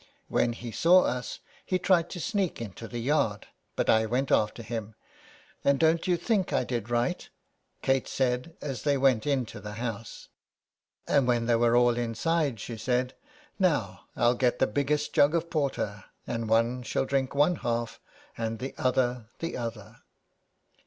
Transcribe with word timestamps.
"When 0.35 0.53
he 0.53 0.71
saw 0.71 1.03
us 1.03 1.41
he 1.63 1.77
tried 1.77 2.09
to 2.09 2.19
sneak 2.19 2.59
into 2.59 2.87
the 2.87 2.97
yard; 2.97 3.45
but 3.75 3.87
I 3.87 4.07
went 4.07 4.31
after 4.31 4.63
him. 4.63 4.95
And 5.63 5.79
don't 5.79 6.07
you 6.07 6.17
think 6.17 6.51
I 6.51 6.63
did 6.63 6.89
right?" 6.89 7.29
Kate 7.83 8.07
said, 8.07 8.55
as 8.61 8.81
they 8.81 8.97
went 8.97 9.27
into 9.27 9.59
the 9.59 9.73
house. 9.73 10.27
And 11.07 11.27
when 11.27 11.45
they 11.45 11.55
were 11.55 11.75
all 11.75 11.97
inside, 11.97 12.59
she 12.59 12.77
said:" 12.77 13.13
Now 13.59 14.05
I'll 14.15 14.33
get 14.33 14.57
the 14.57 14.65
biggest 14.65 15.13
jug 15.13 15.35
of 15.35 15.51
porter, 15.51 16.05
and 16.25 16.49
one 16.49 16.81
shall 16.81 17.05
drink 17.05 17.35
one 17.35 17.57
half 17.57 17.99
and 18.35 18.57
the 18.57 18.73
other 18.79 19.29
the 19.37 19.55
other." 19.55 19.97